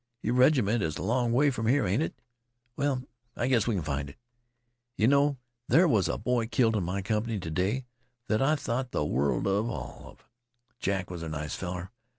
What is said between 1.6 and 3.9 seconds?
here, ain't it? Well, I guess we can